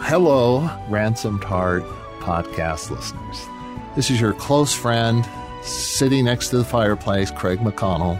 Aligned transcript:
Hello, 0.00 0.70
Ransomed 0.88 1.44
Heart 1.44 1.82
podcast 2.20 2.90
listeners. 2.90 3.46
This 3.94 4.10
is 4.10 4.20
your 4.20 4.32
close 4.32 4.72
friend 4.74 5.28
sitting 5.62 6.24
next 6.24 6.48
to 6.48 6.58
the 6.58 6.64
fireplace, 6.64 7.30
Craig 7.30 7.58
McConnell, 7.58 8.18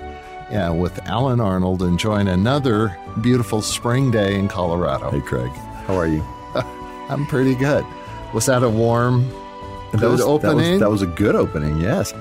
yeah, 0.50 0.68
with 0.70 0.98
Allen 1.06 1.40
Arnold, 1.40 1.82
enjoying 1.82 2.28
another 2.28 2.94
beautiful 3.22 3.62
spring 3.62 4.10
day 4.10 4.38
in 4.38 4.48
Colorado. 4.48 5.10
Hey, 5.10 5.20
Craig. 5.20 5.50
How 5.86 5.96
are 5.96 6.06
you? 6.06 6.22
I'm 7.08 7.26
pretty 7.26 7.54
good. 7.54 7.86
Was 8.34 8.46
that 8.46 8.62
a 8.62 8.68
warm, 8.68 9.26
that 9.92 10.10
was, 10.10 10.20
opening? 10.20 10.80
That 10.80 10.90
was, 10.90 11.00
that 11.00 11.06
was 11.08 11.14
a 11.14 11.16
good 11.16 11.36
opening, 11.36 11.80
yes. 11.80 12.12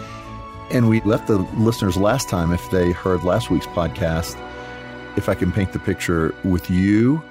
And 0.70 0.88
we 0.88 1.02
left 1.02 1.28
the 1.28 1.40
listeners 1.58 1.98
last 1.98 2.30
time, 2.30 2.54
if 2.54 2.72
they 2.72 2.92
heard 2.92 3.24
last 3.24 3.50
week's 3.50 3.68
podcast, 3.68 4.38
if 5.18 5.28
I 5.28 5.34
can 5.34 5.52
paint 5.52 5.74
the 5.74 5.80
picture 5.80 6.34
with 6.46 6.70
you 6.70 7.22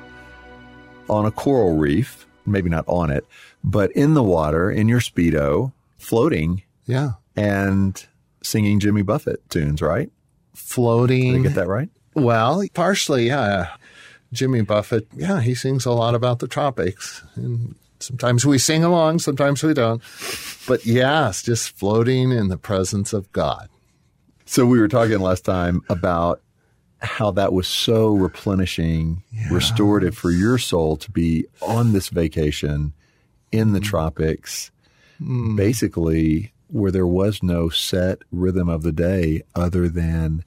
on 1.08 1.24
a 1.24 1.30
coral 1.30 1.76
reef, 1.76 2.25
maybe 2.46 2.70
not 2.70 2.84
on 2.86 3.10
it, 3.10 3.26
but 3.64 3.90
in 3.92 4.14
the 4.14 4.22
water, 4.22 4.70
in 4.70 4.88
your 4.88 5.00
Speedo, 5.00 5.72
floating. 5.98 6.62
Yeah. 6.86 7.12
And 7.34 8.04
singing 8.42 8.80
Jimmy 8.80 9.02
Buffett 9.02 9.48
tunes, 9.50 9.82
right? 9.82 10.10
Floating. 10.54 11.32
Did 11.32 11.40
I 11.40 11.42
get 11.48 11.54
that 11.56 11.68
right? 11.68 11.90
Well, 12.14 12.64
partially, 12.72 13.26
yeah. 13.26 13.74
Jimmy 14.32 14.62
Buffett, 14.62 15.06
yeah, 15.14 15.40
he 15.40 15.54
sings 15.54 15.86
a 15.86 15.92
lot 15.92 16.14
about 16.14 16.38
the 16.38 16.48
tropics. 16.48 17.22
And 17.34 17.74
sometimes 18.00 18.46
we 18.46 18.58
sing 18.58 18.84
along, 18.84 19.18
sometimes 19.18 19.62
we 19.62 19.74
don't. 19.74 20.02
But 20.66 20.86
yes, 20.86 21.42
just 21.42 21.76
floating 21.76 22.32
in 22.32 22.48
the 22.48 22.56
presence 22.56 23.12
of 23.12 23.30
God. 23.32 23.68
So 24.44 24.64
we 24.64 24.78
were 24.78 24.88
talking 24.88 25.18
last 25.18 25.44
time 25.44 25.82
about 25.88 26.40
how 27.00 27.30
that 27.32 27.52
was 27.52 27.66
so 27.66 28.14
replenishing, 28.14 29.22
yes. 29.30 29.50
restorative 29.50 30.16
for 30.16 30.30
your 30.30 30.58
soul 30.58 30.96
to 30.96 31.10
be 31.10 31.46
on 31.60 31.92
this 31.92 32.08
vacation 32.08 32.92
in 33.52 33.72
the 33.72 33.80
mm. 33.80 33.84
tropics, 33.84 34.70
mm. 35.20 35.56
basically 35.56 36.52
where 36.68 36.90
there 36.90 37.06
was 37.06 37.42
no 37.42 37.68
set 37.68 38.18
rhythm 38.32 38.68
of 38.68 38.82
the 38.82 38.92
day 38.92 39.42
other 39.54 39.88
than 39.88 40.44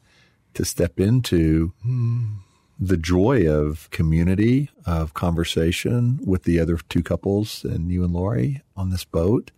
to 0.53 0.65
step 0.65 0.99
into 0.99 1.71
mm. 1.85 2.35
the 2.79 2.97
joy 2.97 3.47
of 3.47 3.89
community, 3.91 4.69
of 4.85 5.13
conversation 5.13 6.19
with 6.25 6.43
the 6.43 6.59
other 6.59 6.77
two 6.89 7.03
couples 7.03 7.63
and 7.63 7.91
you 7.91 8.03
and 8.03 8.13
Lori 8.13 8.61
on 8.75 8.89
this 8.89 9.05
boat, 9.05 9.51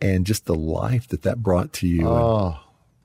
and 0.00 0.26
just 0.26 0.46
the 0.46 0.54
life 0.54 1.06
that 1.08 1.22
that 1.22 1.42
brought 1.42 1.72
to 1.74 1.86
you. 1.86 2.08
Oh. 2.08 2.58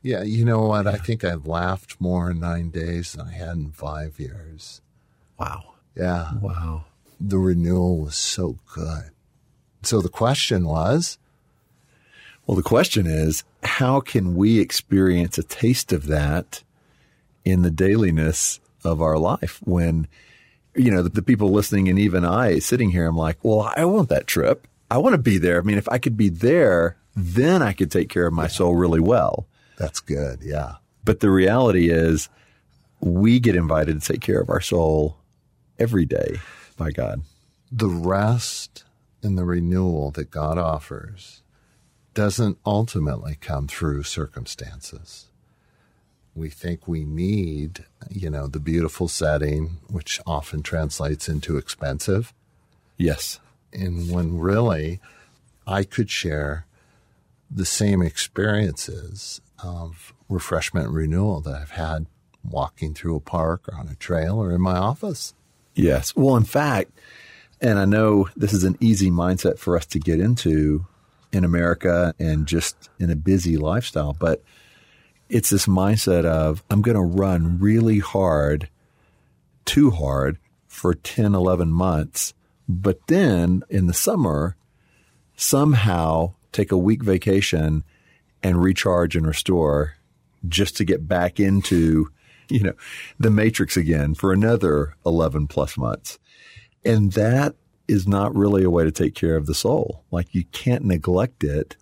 Yeah, 0.04 0.24
you 0.24 0.44
know 0.44 0.64
what? 0.64 0.86
I 0.86 0.98
think 0.98 1.24
I 1.24 1.36
laughed 1.36 1.96
more 2.00 2.30
in 2.30 2.42
nine 2.42 2.72
days 2.72 3.14
than 3.14 3.28
I 3.28 3.32
had 3.32 3.56
in 3.56 3.72
five 3.72 4.20
years. 4.20 4.82
Wow. 5.40 5.76
Yeah. 5.96 6.34
Wow. 6.42 6.86
The 7.22 7.40
renewal 7.40 8.00
was 8.00 8.18
so 8.18 8.58
good. 8.76 9.12
So 9.82 10.02
the 10.02 10.10
question 10.10 10.66
was? 10.66 11.18
Well, 12.46 12.58
the 12.58 12.64
question 12.64 13.08
is 13.08 13.46
how 13.64 14.02
can 14.02 14.36
we 14.36 14.60
experience 14.60 15.38
a 15.38 15.44
taste 15.44 15.94
of 15.94 16.08
that 16.08 16.64
in 17.46 17.62
the 17.62 17.72
dailiness 17.72 18.60
of 18.84 19.02
our 19.02 19.18
life 19.18 19.62
when, 19.64 20.10
you 20.76 20.92
know, 20.92 21.02
the, 21.02 21.10
the 21.10 21.22
people 21.22 21.50
listening 21.50 21.88
and 21.88 21.98
even 21.98 22.26
I 22.26 22.60
sitting 22.60 22.90
here, 22.90 23.08
I'm 23.08 23.16
like, 23.16 23.38
well, 23.42 23.72
I 23.74 23.86
want 23.86 24.10
that 24.10 24.28
trip. 24.28 24.68
I 24.92 24.98
want 24.98 25.14
to 25.14 25.22
be 25.22 25.38
there. 25.38 25.60
I 25.60 25.64
mean, 25.64 25.78
if 25.78 25.88
I 25.88 25.98
could 25.98 26.18
be 26.18 26.28
there, 26.28 26.98
then 27.16 27.62
I 27.62 27.72
could 27.72 27.90
take 27.90 28.10
care 28.10 28.28
of 28.28 28.34
my 28.34 28.48
soul 28.48 28.76
really 28.76 29.00
well. 29.00 29.48
That's 29.84 30.00
good. 30.00 30.40
Yeah. 30.42 30.76
But 31.04 31.20
the 31.20 31.30
reality 31.30 31.90
is, 31.90 32.30
we 33.02 33.42
get 33.42 33.54
invited 33.54 34.02
to 34.02 34.14
take 34.14 34.22
care 34.22 34.40
of 34.40 34.50
our 34.50 34.62
soul 34.62 35.18
every 35.78 36.06
day 36.06 36.38
by 36.78 36.92
God. 36.92 37.24
The 37.70 37.90
rest 37.90 38.86
and 39.22 39.38
the 39.38 39.44
renewal 39.44 40.10
that 40.12 40.32
God 40.32 40.58
offers 40.58 41.42
doesn't 42.14 42.60
ultimately 42.66 43.36
come 43.42 43.68
through 43.68 44.04
circumstances. 44.04 45.26
We 46.34 46.50
think 46.50 46.88
we 46.88 47.04
need, 47.04 47.84
you 48.10 48.30
know, 48.30 48.48
the 48.48 48.62
beautiful 48.62 49.10
setting, 49.10 49.80
which 49.90 50.22
often 50.26 50.64
translates 50.64 51.28
into 51.28 51.58
expensive. 51.58 52.34
Yes. 52.96 53.42
And 53.74 54.10
when 54.10 54.38
really 54.38 55.02
I 55.68 55.84
could 55.84 56.10
share 56.10 56.68
the 57.52 57.66
same 57.66 58.02
experiences 58.02 59.42
of 59.62 60.14
refreshment 60.30 60.90
renewal 60.90 61.42
that 61.42 61.56
I've 61.56 61.72
had 61.72 62.06
walking 62.44 62.94
through 62.94 63.16
a 63.16 63.22
park 63.22 63.68
or 63.68 63.78
on 63.78 63.88
a 63.88 63.96
trail 63.96 64.38
or 64.42 64.52
in 64.52 64.62
my 64.62 64.76
office. 64.76 65.34
Yes. 65.76 66.16
Well, 66.16 66.36
in 66.36 66.44
fact, 66.44 66.92
and 67.62 67.80
I 67.80 67.86
know 67.86 68.30
this 68.36 68.54
is 68.54 68.64
an 68.64 68.78
easy 68.80 69.10
mindset 69.10 69.58
for 69.58 69.78
us 69.78 69.86
to 69.88 70.00
get 70.00 70.20
into 70.20 70.86
in 71.32 71.44
America 71.44 72.14
and 72.20 72.46
just 72.46 72.90
in 73.00 73.10
a 73.10 73.16
busy 73.16 73.58
lifestyle, 73.58 74.16
but 74.20 74.44
it's 75.30 75.50
this 75.50 75.66
mindset 75.66 76.26
of 76.26 76.64
I'm 76.70 76.82
going 76.82 76.96
to 76.96 77.02
run 77.02 77.60
really 77.60 78.00
hard, 78.00 78.70
too 79.66 79.90
hard 79.90 80.38
for 80.68 80.94
10, 80.94 81.34
11 81.34 81.70
months, 81.70 82.34
but 82.68 83.08
then 83.08 83.64
in 83.70 83.88
the 83.88 83.94
summer, 83.94 84.56
somehow 85.36 86.34
take 86.52 86.72
a 86.72 86.78
week 86.78 87.02
vacation 87.02 87.84
and 88.44 88.62
recharge 88.62 89.16
and 89.16 89.26
restore 89.26 89.96
just 90.48 90.78
to 90.78 90.86
get 90.86 91.08
back 91.08 91.40
into, 91.40 92.10
you 92.50 92.62
know, 92.62 92.74
the 93.18 93.32
matrix 93.32 93.78
again 93.78 94.14
for 94.14 94.34
another 94.34 94.96
11 95.06 95.48
plus 95.48 95.78
months. 95.78 96.20
And 96.86 97.14
that 97.14 97.56
is 97.88 98.08
not 98.08 98.36
really 98.36 98.64
a 98.64 98.70
way 98.70 98.84
to 98.84 98.92
take 98.92 99.16
care 99.16 99.38
of 99.38 99.46
the 99.46 99.56
soul. 99.56 100.04
Like 100.12 100.36
you 100.36 100.44
can't 100.52 100.84
neglect 100.84 101.44
it 101.44 101.78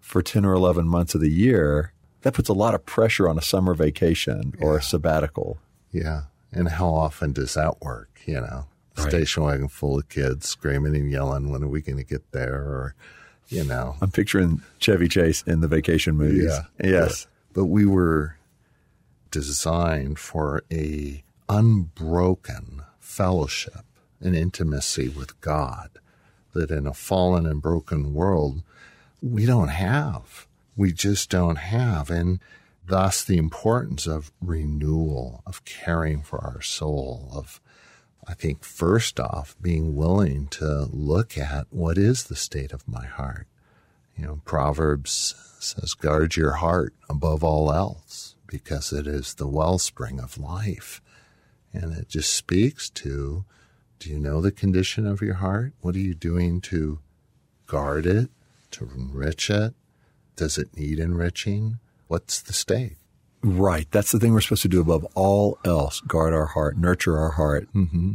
for 0.00 0.22
10 0.22 0.44
or 0.44 0.52
11 0.52 0.86
months 0.86 1.14
of 1.14 1.20
the 1.20 1.30
year. 1.30 1.92
That 2.22 2.34
puts 2.34 2.48
a 2.48 2.54
lot 2.54 2.74
of 2.74 2.86
pressure 2.86 3.28
on 3.28 3.38
a 3.38 3.42
summer 3.42 3.74
vacation 3.74 4.54
or 4.60 4.78
a 4.78 4.82
sabbatical. 4.82 5.58
Yeah. 5.92 6.22
And 6.52 6.68
how 6.68 6.88
often 6.88 7.32
does 7.32 7.54
that 7.54 7.82
work? 7.82 8.20
You 8.24 8.40
know, 8.40 8.66
right. 8.96 9.08
station 9.08 9.42
wagon 9.42 9.68
full 9.68 9.98
of 9.98 10.08
kids 10.08 10.48
screaming 10.48 10.96
and 10.96 11.10
yelling, 11.10 11.50
when 11.50 11.62
are 11.62 11.68
we 11.68 11.82
going 11.82 11.98
to 11.98 12.04
get 12.04 12.32
there? 12.32 12.54
Or, 12.54 12.94
you 13.48 13.64
know. 13.64 13.96
I'm 14.00 14.10
picturing 14.10 14.62
Chevy 14.78 15.08
Chase 15.08 15.42
in 15.42 15.60
the 15.60 15.68
vacation 15.68 16.16
movies. 16.16 16.50
Yeah. 16.50 16.90
Yes. 16.90 17.26
But, 17.52 17.60
but 17.60 17.66
we 17.66 17.86
were 17.86 18.36
designed 19.30 20.18
for 20.18 20.62
a 20.72 21.22
unbroken 21.48 22.82
fellowship 22.98 23.84
and 24.20 24.34
intimacy 24.34 25.08
with 25.08 25.40
God 25.40 25.90
that 26.54 26.70
in 26.70 26.86
a 26.86 26.94
fallen 26.94 27.46
and 27.46 27.60
broken 27.60 28.14
world 28.14 28.62
we 29.22 29.46
don't 29.46 29.68
have. 29.68 30.46
We 30.76 30.92
just 30.92 31.30
don't 31.30 31.56
have. 31.56 32.10
And 32.10 32.40
thus 32.86 33.24
the 33.24 33.38
importance 33.38 34.06
of 34.06 34.32
renewal, 34.40 35.42
of 35.46 35.64
caring 35.64 36.22
for 36.22 36.38
our 36.38 36.62
soul, 36.62 37.30
of 37.34 37.60
I 38.28 38.34
think 38.34 38.64
first 38.64 39.20
off, 39.20 39.56
being 39.60 39.94
willing 39.94 40.48
to 40.48 40.88
look 40.90 41.38
at 41.38 41.66
what 41.70 41.96
is 41.96 42.24
the 42.24 42.36
state 42.36 42.72
of 42.72 42.88
my 42.88 43.06
heart. 43.06 43.46
You 44.16 44.26
know, 44.26 44.40
Proverbs 44.44 45.34
says, 45.60 45.94
guard 45.94 46.36
your 46.36 46.52
heart 46.52 46.94
above 47.08 47.44
all 47.44 47.72
else 47.72 48.34
because 48.46 48.92
it 48.92 49.06
is 49.06 49.34
the 49.34 49.46
wellspring 49.46 50.18
of 50.20 50.38
life. 50.38 51.00
And 51.72 51.92
it 51.92 52.08
just 52.08 52.32
speaks 52.32 52.88
to, 52.90 53.44
do 53.98 54.10
you 54.10 54.18
know 54.18 54.40
the 54.40 54.52
condition 54.52 55.06
of 55.06 55.20
your 55.20 55.34
heart? 55.34 55.72
What 55.80 55.94
are 55.94 56.00
you 56.00 56.14
doing 56.14 56.60
to 56.62 57.00
guard 57.66 58.06
it, 58.06 58.30
to 58.72 58.90
enrich 58.94 59.50
it? 59.50 59.74
Does 60.34 60.58
it 60.58 60.76
need 60.76 60.98
enriching? 60.98 61.78
What's 62.08 62.40
the 62.40 62.52
state? 62.52 62.96
Right. 63.46 63.86
That's 63.92 64.10
the 64.10 64.18
thing 64.18 64.32
we're 64.32 64.40
supposed 64.40 64.62
to 64.62 64.68
do 64.68 64.80
above 64.80 65.06
all 65.14 65.60
else 65.64 66.00
guard 66.00 66.34
our 66.34 66.46
heart, 66.46 66.76
nurture 66.76 67.16
our 67.16 67.30
heart. 67.30 67.72
Mm-hmm. 67.72 68.14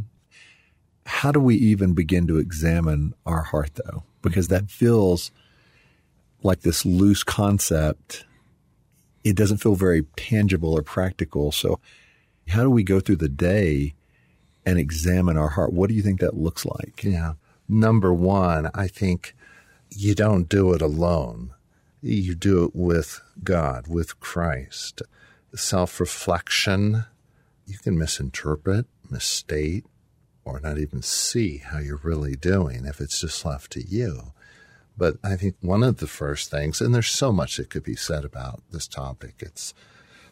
How 1.06 1.32
do 1.32 1.40
we 1.40 1.54
even 1.56 1.94
begin 1.94 2.26
to 2.26 2.36
examine 2.36 3.14
our 3.24 3.40
heart, 3.40 3.70
though? 3.76 4.02
Because 4.20 4.48
that 4.48 4.70
feels 4.70 5.30
like 6.42 6.60
this 6.60 6.84
loose 6.84 7.22
concept. 7.22 8.26
It 9.24 9.34
doesn't 9.34 9.56
feel 9.56 9.74
very 9.74 10.02
tangible 10.16 10.74
or 10.76 10.82
practical. 10.82 11.50
So, 11.50 11.80
how 12.48 12.62
do 12.62 12.68
we 12.68 12.82
go 12.82 13.00
through 13.00 13.16
the 13.16 13.30
day 13.30 13.94
and 14.66 14.78
examine 14.78 15.38
our 15.38 15.48
heart? 15.48 15.72
What 15.72 15.88
do 15.88 15.94
you 15.94 16.02
think 16.02 16.20
that 16.20 16.36
looks 16.36 16.66
like? 16.66 17.02
Yeah. 17.04 17.34
Number 17.70 18.12
one, 18.12 18.70
I 18.74 18.86
think 18.86 19.34
you 19.88 20.14
don't 20.14 20.46
do 20.46 20.74
it 20.74 20.82
alone. 20.82 21.54
You 22.02 22.34
do 22.34 22.64
it 22.64 22.76
with 22.76 23.22
God, 23.42 23.86
with 23.88 24.20
Christ. 24.20 25.00
Self 25.54 26.00
reflection, 26.00 27.04
you 27.66 27.78
can 27.78 27.98
misinterpret, 27.98 28.86
misstate, 29.10 29.84
or 30.44 30.60
not 30.60 30.78
even 30.78 31.02
see 31.02 31.58
how 31.58 31.78
you're 31.78 32.00
really 32.02 32.36
doing 32.36 32.86
if 32.86 33.00
it's 33.00 33.20
just 33.20 33.44
left 33.44 33.70
to 33.72 33.82
you. 33.82 34.32
But 34.96 35.16
I 35.22 35.36
think 35.36 35.56
one 35.60 35.82
of 35.82 35.98
the 35.98 36.06
first 36.06 36.50
things, 36.50 36.80
and 36.80 36.94
there's 36.94 37.08
so 37.08 37.32
much 37.32 37.56
that 37.56 37.70
could 37.70 37.84
be 37.84 37.96
said 37.96 38.24
about 38.24 38.62
this 38.70 38.86
topic, 38.86 39.36
it's 39.40 39.74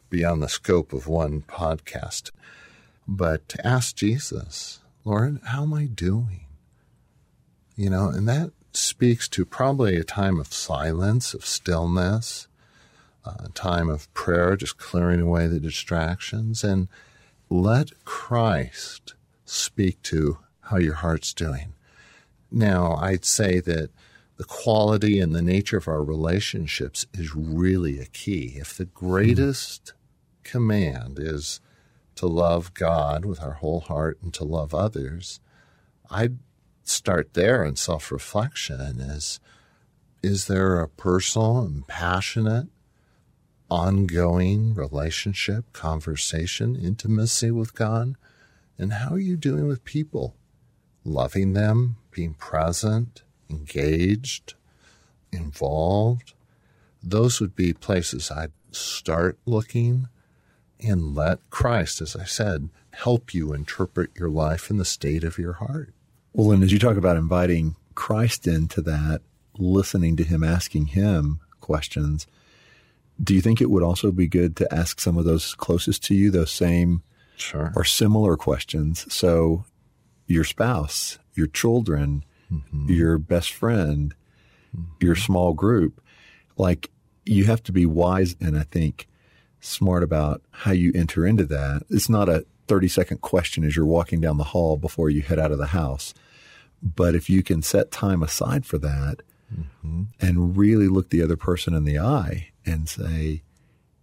beyond 0.08 0.42
the 0.42 0.48
scope 0.48 0.92
of 0.92 1.06
one 1.06 1.42
podcast, 1.42 2.30
but 3.06 3.48
to 3.50 3.66
ask 3.66 3.96
Jesus, 3.96 4.80
Lord, 5.04 5.40
how 5.44 5.62
am 5.62 5.74
I 5.74 5.84
doing? 5.86 6.46
you 7.80 7.88
know, 7.88 8.08
and 8.10 8.28
that 8.28 8.52
speaks 8.74 9.26
to 9.26 9.46
probably 9.46 9.96
a 9.96 10.04
time 10.04 10.38
of 10.38 10.52
silence, 10.52 11.32
of 11.32 11.46
stillness, 11.46 12.46
a 13.24 13.48
time 13.50 13.88
of 13.88 14.12
prayer, 14.14 14.56
just 14.56 14.78
clearing 14.78 15.20
away 15.20 15.46
the 15.46 15.60
distractions, 15.60 16.64
and 16.64 16.88
let 17.48 18.04
Christ 18.04 19.14
speak 19.44 20.00
to 20.02 20.38
how 20.62 20.78
your 20.78 20.94
heart's 20.94 21.34
doing. 21.34 21.74
Now, 22.50 22.94
I'd 22.94 23.24
say 23.24 23.60
that 23.60 23.90
the 24.36 24.44
quality 24.44 25.20
and 25.20 25.34
the 25.34 25.42
nature 25.42 25.76
of 25.76 25.88
our 25.88 26.02
relationships 26.02 27.06
is 27.12 27.34
really 27.34 28.00
a 28.00 28.06
key. 28.06 28.54
If 28.56 28.76
the 28.76 28.86
greatest 28.86 29.86
mm-hmm. 29.86 30.50
command 30.50 31.18
is 31.18 31.60
to 32.16 32.26
love 32.26 32.72
God 32.74 33.24
with 33.24 33.42
our 33.42 33.54
whole 33.54 33.80
heart 33.80 34.18
and 34.22 34.32
to 34.34 34.44
love 34.44 34.74
others, 34.74 35.40
I'd 36.10 36.38
start 36.84 37.34
there 37.34 37.64
in 37.64 37.76
self 37.76 38.10
reflection 38.10 38.80
is 39.00 39.40
is 40.22 40.46
there 40.46 40.80
a 40.80 40.88
personal 40.88 41.60
and 41.60 41.86
passionate 41.86 42.68
ongoing 43.70 44.74
relationship, 44.74 45.72
conversation, 45.72 46.76
intimacy 46.76 47.50
with 47.50 47.74
God? 47.74 48.16
And 48.78 48.94
how 48.94 49.14
are 49.14 49.18
you 49.18 49.36
doing 49.36 49.66
with 49.66 49.84
people? 49.84 50.34
Loving 51.04 51.52
them, 51.52 51.96
being 52.10 52.34
present, 52.34 53.22
engaged, 53.48 54.54
involved. 55.32 56.34
Those 57.02 57.40
would 57.40 57.54
be 57.54 57.72
places 57.72 58.30
I'd 58.30 58.52
start 58.72 59.38
looking 59.46 60.08
and 60.78 61.14
let 61.14 61.38
Christ, 61.50 62.00
as 62.00 62.16
I 62.16 62.24
said, 62.24 62.70
help 62.92 63.34
you 63.34 63.52
interpret 63.52 64.10
your 64.18 64.30
life 64.30 64.70
and 64.70 64.80
the 64.80 64.84
state 64.84 65.24
of 65.24 65.38
your 65.38 65.54
heart. 65.54 65.92
Well, 66.32 66.52
and 66.52 66.62
as 66.62 66.72
you 66.72 66.78
talk 66.78 66.96
about 66.96 67.16
inviting 67.16 67.76
Christ 67.94 68.46
into 68.46 68.80
that, 68.82 69.22
listening 69.58 70.16
to 70.16 70.24
him, 70.24 70.42
asking 70.42 70.86
him 70.86 71.40
questions, 71.60 72.26
do 73.22 73.34
you 73.34 73.40
think 73.40 73.60
it 73.60 73.70
would 73.70 73.82
also 73.82 74.10
be 74.10 74.26
good 74.26 74.56
to 74.56 74.74
ask 74.74 75.00
some 75.00 75.18
of 75.18 75.24
those 75.24 75.54
closest 75.54 76.02
to 76.04 76.14
you 76.14 76.30
those 76.30 76.50
same 76.50 77.02
sure. 77.36 77.72
or 77.76 77.84
similar 77.84 78.36
questions? 78.36 79.12
So, 79.12 79.64
your 80.26 80.44
spouse, 80.44 81.18
your 81.34 81.48
children, 81.48 82.24
mm-hmm. 82.50 82.90
your 82.90 83.18
best 83.18 83.52
friend, 83.52 84.14
mm-hmm. 84.74 85.04
your 85.04 85.16
small 85.16 85.52
group, 85.52 86.00
like 86.56 86.90
you 87.26 87.44
have 87.44 87.62
to 87.64 87.72
be 87.72 87.84
wise 87.84 88.36
and 88.40 88.56
I 88.56 88.62
think 88.62 89.06
smart 89.60 90.02
about 90.02 90.42
how 90.50 90.72
you 90.72 90.92
enter 90.94 91.26
into 91.26 91.44
that. 91.46 91.82
It's 91.90 92.08
not 92.08 92.28
a 92.28 92.46
30 92.68 92.88
second 92.88 93.20
question 93.20 93.64
as 93.64 93.76
you're 93.76 93.84
walking 93.84 94.20
down 94.20 94.38
the 94.38 94.44
hall 94.44 94.76
before 94.76 95.10
you 95.10 95.22
head 95.22 95.38
out 95.38 95.52
of 95.52 95.58
the 95.58 95.66
house. 95.66 96.14
But 96.82 97.14
if 97.14 97.28
you 97.28 97.42
can 97.42 97.60
set 97.60 97.90
time 97.90 98.22
aside 98.22 98.64
for 98.64 98.78
that 98.78 99.16
mm-hmm. 99.52 100.04
and 100.20 100.56
really 100.56 100.88
look 100.88 101.10
the 101.10 101.22
other 101.22 101.36
person 101.36 101.74
in 101.74 101.84
the 101.84 101.98
eye 101.98 102.49
and 102.66 102.88
say, 102.88 103.42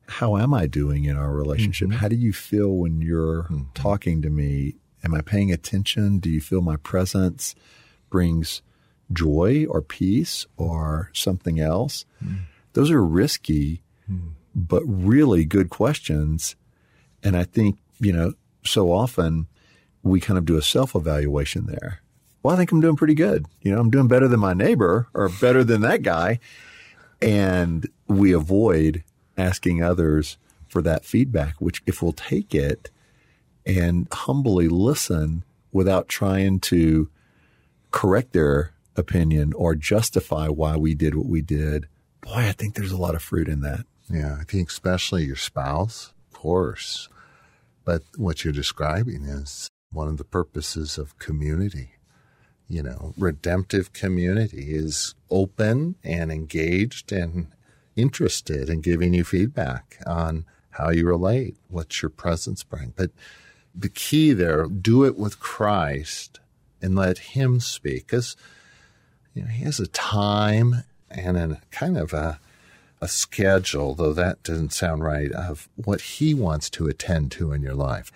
how 0.07 0.37
am 0.37 0.53
I 0.53 0.67
doing 0.67 1.05
in 1.05 1.17
our 1.17 1.31
relationship? 1.31 1.89
Mm-hmm. 1.89 1.97
How 1.97 2.07
do 2.07 2.15
you 2.15 2.33
feel 2.33 2.75
when 2.75 3.01
you're 3.01 3.43
mm-hmm. 3.43 3.63
talking 3.73 4.21
to 4.21 4.29
me? 4.29 4.75
Am 5.03 5.13
I 5.13 5.21
paying 5.21 5.51
attention? 5.51 6.19
Do 6.19 6.29
you 6.29 6.41
feel 6.41 6.61
my 6.61 6.77
presence 6.77 7.55
brings 8.09 8.61
joy 9.11 9.65
or 9.69 9.81
peace 9.81 10.45
or 10.55 11.11
something 11.13 11.59
else? 11.59 12.05
Mm. 12.23 12.39
Those 12.73 12.89
are 12.91 13.03
risky, 13.03 13.81
mm. 14.09 14.31
but 14.55 14.83
really 14.85 15.45
good 15.45 15.69
questions. 15.69 16.55
And 17.23 17.35
I 17.35 17.43
think, 17.43 17.77
you 17.99 18.13
know, 18.13 18.33
so 18.63 18.91
often 18.91 19.47
we 20.03 20.19
kind 20.19 20.37
of 20.37 20.45
do 20.45 20.57
a 20.57 20.61
self 20.61 20.95
evaluation 20.95 21.65
there. 21.67 22.01
Well, 22.43 22.53
I 22.53 22.57
think 22.57 22.71
I'm 22.71 22.81
doing 22.81 22.95
pretty 22.95 23.15
good. 23.15 23.45
You 23.61 23.73
know, 23.73 23.79
I'm 23.79 23.89
doing 23.89 24.07
better 24.07 24.27
than 24.27 24.39
my 24.39 24.53
neighbor 24.53 25.07
or 25.13 25.29
better 25.41 25.63
than 25.63 25.81
that 25.81 26.01
guy. 26.01 26.39
And 27.21 27.89
we 28.07 28.33
avoid 28.33 29.03
asking 29.37 29.83
others 29.83 30.37
for 30.67 30.81
that 30.81 31.05
feedback, 31.05 31.55
which 31.59 31.81
if 31.85 32.01
we'll 32.01 32.13
take 32.13 32.53
it 32.53 32.89
and 33.65 34.07
humbly 34.11 34.67
listen 34.67 35.43
without 35.71 36.07
trying 36.07 36.59
to 36.59 37.09
correct 37.91 38.33
their 38.33 38.73
opinion 38.95 39.53
or 39.53 39.75
justify 39.75 40.47
why 40.47 40.75
we 40.75 40.93
did 40.93 41.15
what 41.15 41.27
we 41.27 41.41
did, 41.41 41.87
boy, 42.21 42.31
I 42.33 42.51
think 42.51 42.75
there's 42.75 42.91
a 42.91 42.97
lot 42.97 43.15
of 43.15 43.21
fruit 43.21 43.47
in 43.47 43.61
that. 43.61 43.85
Yeah, 44.09 44.37
I 44.39 44.43
think 44.43 44.69
especially 44.69 45.25
your 45.25 45.35
spouse, 45.35 46.13
of 46.27 46.39
course. 46.39 47.09
But 47.83 48.03
what 48.15 48.43
you're 48.43 48.53
describing 48.53 49.23
is 49.23 49.69
one 49.91 50.07
of 50.07 50.17
the 50.17 50.23
purposes 50.23 50.97
of 50.97 51.17
community. 51.19 51.91
You 52.69 52.83
know, 52.83 53.13
redemptive 53.17 53.93
community 53.93 54.75
is 54.75 55.15
open 55.29 55.95
and 56.03 56.31
engaged 56.31 57.11
and 57.13 57.47
interested 57.97 58.69
in 58.69 58.81
giving 58.81 59.13
you 59.13 59.23
feedback 59.23 59.97
on 60.05 60.45
how 60.71 60.89
you 60.89 61.05
relate, 61.07 61.57
what's 61.67 62.01
your 62.01 62.09
presence 62.09 62.63
bring. 62.63 62.93
But 62.95 63.11
the 63.75 63.89
key 63.89 64.31
there, 64.33 64.67
do 64.67 65.03
it 65.03 65.17
with 65.17 65.39
Christ 65.39 66.39
and 66.81 66.95
let 66.95 67.17
Him 67.17 67.59
speak. 67.59 68.07
Because 68.07 68.35
you 69.33 69.43
know, 69.43 69.49
He 69.49 69.63
has 69.63 69.79
a 69.79 69.87
time 69.87 70.83
and 71.09 71.37
a 71.37 71.61
kind 71.71 71.97
of 71.97 72.13
a 72.13 72.39
a 73.01 73.07
schedule, 73.07 73.93
though 73.93 74.13
that 74.13 74.41
doesn't 74.43 74.73
sound 74.73 75.03
right, 75.03 75.31
of 75.31 75.69
what 75.75 76.01
he 76.01 76.33
wants 76.33 76.69
to 76.71 76.87
attend 76.87 77.31
to 77.31 77.51
in 77.51 77.61
your 77.61 77.75
life. 77.75 78.11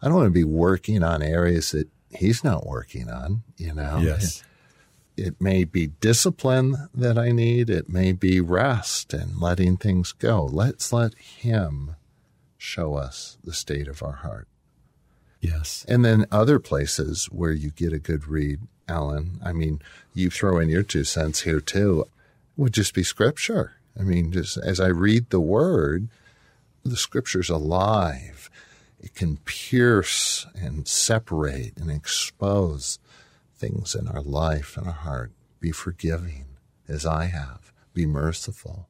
I 0.00 0.06
don't 0.06 0.16
want 0.16 0.28
to 0.28 0.30
be 0.30 0.44
working 0.44 1.02
on 1.02 1.22
areas 1.22 1.72
that 1.72 1.88
he's 2.10 2.44
not 2.44 2.66
working 2.66 3.10
on, 3.10 3.42
you 3.56 3.74
know. 3.74 3.98
Yes. 3.98 4.42
It, 5.16 5.40
may 5.40 5.64
be 5.64 5.88
discipline 5.88 6.88
that 6.94 7.18
I 7.18 7.30
need, 7.30 7.68
it 7.68 7.88
may 7.88 8.12
be 8.12 8.40
rest 8.40 9.12
and 9.12 9.38
letting 9.38 9.76
things 9.76 10.12
go. 10.12 10.44
Let's 10.44 10.92
let 10.92 11.14
him 11.14 11.96
show 12.56 12.94
us 12.94 13.36
the 13.44 13.52
state 13.52 13.88
of 13.88 14.02
our 14.02 14.12
heart. 14.12 14.48
Yes. 15.40 15.84
And 15.88 16.04
then 16.04 16.26
other 16.30 16.58
places 16.58 17.26
where 17.26 17.52
you 17.52 17.70
get 17.70 17.92
a 17.92 17.98
good 17.98 18.28
read, 18.28 18.60
Allen. 18.88 19.40
I 19.44 19.52
mean, 19.52 19.80
you 20.14 20.30
throw 20.30 20.58
in 20.58 20.68
your 20.68 20.82
two 20.82 21.04
cents 21.04 21.42
here 21.42 21.60
too, 21.60 22.06
would 22.56 22.72
just 22.72 22.94
be 22.94 23.02
scripture 23.02 23.74
I 23.98 24.02
mean, 24.02 24.32
just 24.32 24.56
as 24.56 24.80
I 24.80 24.88
read 24.88 25.30
the 25.30 25.40
word, 25.40 26.08
the 26.84 26.96
scripture's 26.96 27.50
alive. 27.50 28.50
It 29.00 29.14
can 29.14 29.38
pierce 29.38 30.46
and 30.54 30.86
separate 30.86 31.76
and 31.76 31.90
expose 31.90 32.98
things 33.60 33.94
in 33.94 34.08
our 34.08 34.22
life 34.22 34.76
and 34.76 34.86
our 34.86 34.92
heart. 34.92 35.32
Be 35.60 35.70
forgiving 35.70 36.46
as 36.88 37.04
I 37.04 37.26
have. 37.26 37.72
Be 37.92 38.06
merciful. 38.06 38.88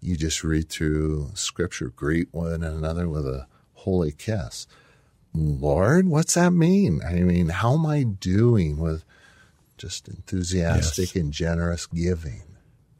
You 0.00 0.16
just 0.16 0.44
read 0.44 0.68
through 0.68 1.30
scripture, 1.34 1.88
greet 1.88 2.28
one 2.32 2.62
another 2.62 3.08
with 3.08 3.26
a 3.26 3.46
holy 3.74 4.12
kiss. 4.12 4.66
Lord, 5.34 6.08
what's 6.08 6.34
that 6.34 6.52
mean? 6.52 7.00
I 7.06 7.14
mean, 7.14 7.48
how 7.48 7.74
am 7.74 7.86
I 7.86 8.02
doing 8.02 8.78
with 8.78 9.04
just 9.76 10.08
enthusiastic 10.08 11.14
yes. 11.14 11.22
and 11.22 11.32
generous 11.32 11.86
giving? 11.86 12.42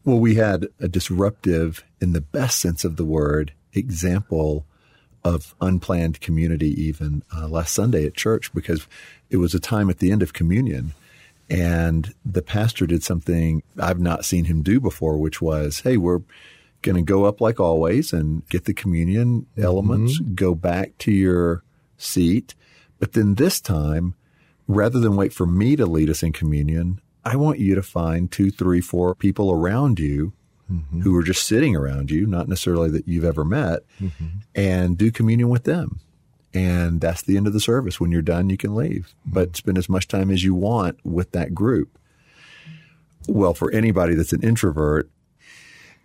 Well, 0.04 0.20
we 0.20 0.36
had 0.36 0.68
a 0.78 0.88
disruptive, 0.88 1.84
in 2.00 2.12
the 2.12 2.20
best 2.20 2.60
sense 2.60 2.84
of 2.84 2.96
the 2.96 3.04
word, 3.04 3.52
example 3.74 4.64
of 5.24 5.54
unplanned 5.60 6.20
community 6.20 6.70
even 6.82 7.22
uh, 7.36 7.48
last 7.48 7.74
Sunday 7.74 8.06
at 8.06 8.14
church 8.14 8.52
because 8.54 8.86
it 9.30 9.36
was 9.36 9.54
a 9.54 9.60
time 9.60 9.90
at 9.90 9.98
the 9.98 10.10
end 10.10 10.22
of 10.22 10.32
communion. 10.32 10.92
And 11.50 12.14
the 12.24 12.42
pastor 12.42 12.86
did 12.86 13.02
something 13.02 13.62
I've 13.78 14.00
not 14.00 14.24
seen 14.24 14.44
him 14.44 14.62
do 14.62 14.80
before, 14.80 15.16
which 15.16 15.40
was, 15.40 15.80
hey, 15.80 15.96
we're 15.96 16.20
going 16.82 16.96
to 16.96 17.02
go 17.02 17.24
up 17.24 17.40
like 17.40 17.58
always 17.58 18.12
and 18.12 18.46
get 18.48 18.64
the 18.64 18.74
communion 18.74 19.42
mm-hmm. 19.42 19.64
elements, 19.64 20.18
go 20.34 20.54
back 20.54 20.96
to 20.98 21.12
your 21.12 21.62
seat. 21.96 22.54
But 22.98 23.12
then 23.12 23.36
this 23.36 23.60
time, 23.60 24.14
rather 24.66 25.00
than 25.00 25.16
wait 25.16 25.32
for 25.32 25.46
me 25.46 25.76
to 25.76 25.86
lead 25.86 26.10
us 26.10 26.22
in 26.22 26.32
communion, 26.32 27.00
I 27.24 27.36
want 27.36 27.58
you 27.58 27.74
to 27.74 27.82
find 27.82 28.30
two, 28.30 28.50
three, 28.50 28.80
four 28.80 29.14
people 29.14 29.50
around 29.50 29.98
you 29.98 30.32
mm-hmm. 30.70 31.00
who 31.00 31.16
are 31.16 31.22
just 31.22 31.46
sitting 31.46 31.74
around 31.74 32.10
you, 32.10 32.26
not 32.26 32.48
necessarily 32.48 32.90
that 32.90 33.08
you've 33.08 33.24
ever 33.24 33.44
met, 33.44 33.80
mm-hmm. 34.00 34.26
and 34.54 34.96
do 34.96 35.10
communion 35.10 35.48
with 35.48 35.64
them. 35.64 36.00
And 36.54 37.00
that's 37.00 37.22
the 37.22 37.36
end 37.36 37.46
of 37.46 37.52
the 37.52 37.60
service. 37.60 38.00
When 38.00 38.10
you're 38.10 38.22
done, 38.22 38.48
you 38.50 38.56
can 38.56 38.74
leave, 38.74 39.14
mm-hmm. 39.20 39.32
but 39.32 39.56
spend 39.56 39.78
as 39.78 39.88
much 39.88 40.08
time 40.08 40.30
as 40.30 40.42
you 40.42 40.54
want 40.54 40.98
with 41.04 41.32
that 41.32 41.54
group. 41.54 41.98
Well, 43.28 43.52
for 43.52 43.70
anybody 43.72 44.14
that's 44.14 44.32
an 44.32 44.42
introvert, 44.42 45.10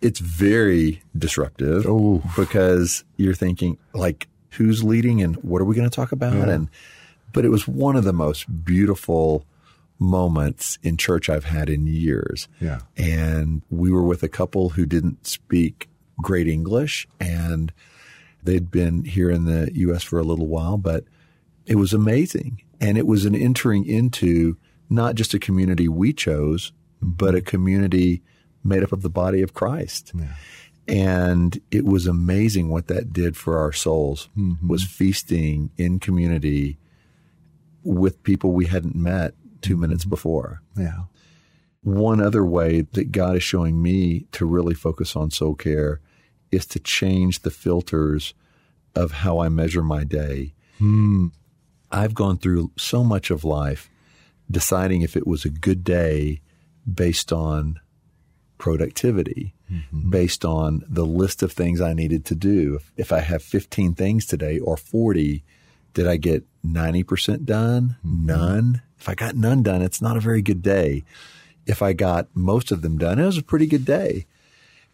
it's 0.02 0.20
very 0.20 1.02
disruptive 1.16 1.86
Ooh. 1.86 2.22
because 2.36 3.04
you're 3.16 3.34
thinking 3.34 3.78
like, 3.94 4.28
who's 4.50 4.84
leading 4.84 5.22
and 5.22 5.36
what 5.36 5.62
are 5.62 5.64
we 5.64 5.74
going 5.74 5.88
to 5.88 5.94
talk 5.94 6.12
about? 6.12 6.34
Yeah. 6.34 6.50
And, 6.50 6.68
but 7.32 7.44
it 7.44 7.48
was 7.48 7.66
one 7.66 7.96
of 7.96 8.04
the 8.04 8.12
most 8.12 8.64
beautiful 8.64 9.46
moments 9.98 10.78
in 10.82 10.96
church 10.96 11.30
I've 11.30 11.44
had 11.44 11.70
in 11.70 11.86
years. 11.86 12.48
Yeah. 12.60 12.80
And 12.96 13.62
we 13.70 13.90
were 13.90 14.02
with 14.02 14.22
a 14.22 14.28
couple 14.28 14.70
who 14.70 14.84
didn't 14.84 15.26
speak 15.26 15.88
great 16.20 16.46
English 16.46 17.08
and 17.18 17.72
they'd 18.44 18.70
been 18.70 19.04
here 19.04 19.30
in 19.30 19.44
the 19.44 19.70
US 19.74 20.02
for 20.02 20.18
a 20.18 20.24
little 20.24 20.46
while, 20.46 20.76
but 20.76 21.04
it 21.66 21.76
was 21.76 21.92
amazing. 21.92 22.62
And 22.80 22.98
it 22.98 23.06
was 23.06 23.24
an 23.24 23.34
entering 23.34 23.86
into 23.86 24.56
not 24.90 25.14
just 25.14 25.34
a 25.34 25.38
community 25.38 25.88
we 25.88 26.12
chose, 26.12 26.72
but 27.00 27.34
a 27.34 27.40
community 27.40 28.22
made 28.62 28.82
up 28.82 28.92
of 28.92 29.02
the 29.02 29.10
body 29.10 29.42
of 29.42 29.54
Christ. 29.54 30.12
Yeah. 30.14 30.34
And 30.86 31.58
it 31.70 31.84
was 31.84 32.06
amazing 32.06 32.68
what 32.68 32.88
that 32.88 33.12
did 33.12 33.36
for 33.36 33.58
our 33.58 33.72
souls 33.72 34.28
Mm-hmm. 34.36 34.68
was 34.68 34.84
feasting 34.84 35.70
in 35.76 35.98
community 35.98 36.78
with 37.82 38.22
people 38.22 38.52
we 38.52 38.66
hadn't 38.66 38.94
met 38.94 39.34
two 39.62 39.76
minutes 39.76 40.04
before. 40.04 40.62
Yeah. 40.76 41.04
One 41.82 42.20
other 42.20 42.44
way 42.44 42.82
that 42.92 43.12
God 43.12 43.36
is 43.36 43.42
showing 43.42 43.82
me 43.82 44.26
to 44.32 44.46
really 44.46 44.74
focus 44.74 45.16
on 45.16 45.30
soul 45.30 45.54
care 45.54 46.00
is 46.54 46.66
to 46.66 46.78
change 46.78 47.40
the 47.40 47.50
filters 47.50 48.34
of 48.94 49.12
how 49.12 49.40
I 49.40 49.48
measure 49.48 49.82
my 49.82 50.04
day. 50.04 50.54
Hmm. 50.78 51.28
I've 51.90 52.14
gone 52.14 52.38
through 52.38 52.72
so 52.76 53.04
much 53.04 53.30
of 53.30 53.44
life 53.44 53.90
deciding 54.50 55.02
if 55.02 55.16
it 55.16 55.26
was 55.26 55.44
a 55.44 55.50
good 55.50 55.84
day 55.84 56.40
based 56.92 57.32
on 57.32 57.80
productivity, 58.58 59.54
mm-hmm. 59.70 60.10
based 60.10 60.44
on 60.44 60.84
the 60.88 61.06
list 61.06 61.42
of 61.42 61.52
things 61.52 61.80
I 61.80 61.92
needed 61.92 62.24
to 62.26 62.34
do. 62.34 62.80
If 62.96 63.12
I 63.12 63.20
have 63.20 63.42
15 63.42 63.94
things 63.94 64.26
today 64.26 64.58
or 64.58 64.76
40, 64.76 65.44
did 65.94 66.06
I 66.06 66.16
get 66.16 66.44
90% 66.64 67.44
done? 67.44 67.96
Mm-hmm. 68.04 68.26
None. 68.26 68.82
If 68.98 69.08
I 69.08 69.14
got 69.14 69.36
none 69.36 69.62
done, 69.62 69.82
it's 69.82 70.02
not 70.02 70.16
a 70.16 70.20
very 70.20 70.42
good 70.42 70.62
day. 70.62 71.04
If 71.66 71.82
I 71.82 71.92
got 71.92 72.28
most 72.34 72.72
of 72.72 72.82
them 72.82 72.98
done, 72.98 73.18
it 73.18 73.26
was 73.26 73.38
a 73.38 73.42
pretty 73.42 73.66
good 73.66 73.84
day. 73.84 74.26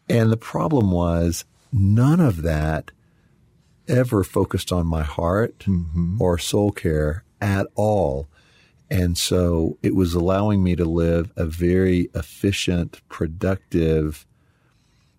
And 0.09 0.31
the 0.31 0.37
problem 0.37 0.90
was 0.90 1.45
none 1.73 2.21
of 2.21 2.43
that 2.43 2.91
ever 3.89 4.23
focused 4.23 4.73
on 4.73 4.87
my 4.87 5.03
heart 5.03 5.59
mm-hmm. 5.61 6.21
or 6.21 6.39
soul 6.39 6.71
care 6.71 7.25
at 7.41 7.67
all. 7.75 8.29
And 8.91 9.17
so 9.17 9.79
it 9.83 9.95
was 9.95 10.15
allowing 10.15 10.65
me 10.65 10.75
to 10.77 10.85
live 10.85 11.33
a 11.37 11.45
very 11.45 12.09
efficient, 12.15 13.00
productive, 13.09 14.27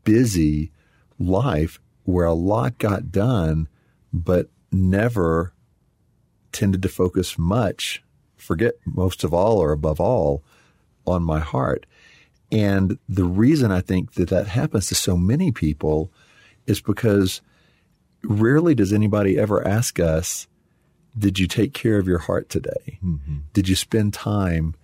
busy 0.03 0.72
life 1.20 1.79
where 2.03 2.25
a 2.25 2.34
lot 2.34 2.77
got 2.77 3.12
done, 3.12 3.67
but 4.12 4.50
never 4.72 5.53
tended 6.51 6.81
to 6.81 6.89
focus 6.89 7.38
much, 7.38 8.03
forget 8.36 8.74
most 8.86 9.24
of 9.24 9.34
all 9.34 9.58
or 9.58 9.72
above 9.72 10.01
all, 10.01 10.43
on 11.08 11.24
my 11.24 11.39
heart. 11.39 11.86
And 12.51 12.98
the 13.08 13.24
reason 13.24 13.72
I 13.72 13.79
think 13.79 14.13
that 14.13 14.29
that 14.29 14.48
happens 14.48 14.88
to 14.88 14.96
so 14.96 15.15
many 15.15 15.51
people 15.51 16.12
is 16.68 16.82
because 16.82 17.41
rarely 18.24 18.75
does 18.75 18.94
anybody 18.94 19.38
ever 19.38 19.65
ask 19.68 20.00
us, 20.00 20.48
Did 21.18 21.39
you 21.39 21.48
take 21.48 21.74
care 21.74 21.98
of 21.98 22.08
your 22.08 22.20
heart 22.20 22.50
today? 22.50 23.00
Mm-hmm. 23.03 23.38
Did 23.53 23.68
you 23.68 23.75
spend 23.75 24.13
time 24.13 24.75